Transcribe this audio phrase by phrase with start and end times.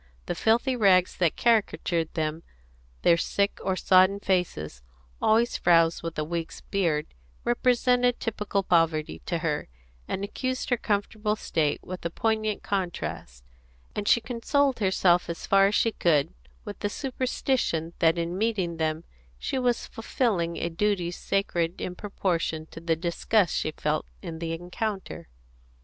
[0.25, 2.41] The filthy rags that caricatured them,
[3.03, 4.81] their sick or sodden faces,
[5.21, 7.05] always frowsed with a week's beard,
[7.43, 9.67] represented typical poverty to her,
[10.07, 13.43] and accused her comfortable state with a poignant contrast;
[13.95, 16.33] and she consoled herself as far as she could
[16.65, 19.03] with the superstition that in meeting them
[19.37, 24.51] she was fulfilling a duty sacred in proportion to the disgust she felt in the
[24.53, 25.27] encounter.